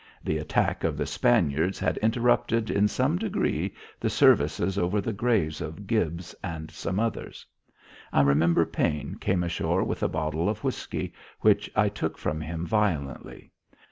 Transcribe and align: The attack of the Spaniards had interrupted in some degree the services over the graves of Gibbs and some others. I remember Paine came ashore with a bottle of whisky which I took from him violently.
The 0.23 0.39
attack 0.39 0.83
of 0.83 0.97
the 0.97 1.05
Spaniards 1.05 1.77
had 1.77 1.97
interrupted 1.97 2.71
in 2.71 2.87
some 2.87 3.19
degree 3.19 3.75
the 3.99 4.09
services 4.09 4.75
over 4.75 4.99
the 4.99 5.13
graves 5.13 5.61
of 5.61 5.85
Gibbs 5.85 6.33
and 6.43 6.71
some 6.71 6.99
others. 6.99 7.45
I 8.11 8.21
remember 8.21 8.65
Paine 8.65 9.17
came 9.19 9.43
ashore 9.43 9.83
with 9.83 10.01
a 10.01 10.09
bottle 10.09 10.49
of 10.49 10.63
whisky 10.63 11.13
which 11.41 11.69
I 11.75 11.87
took 11.87 12.17
from 12.17 12.41
him 12.41 12.65
violently. 12.65 13.51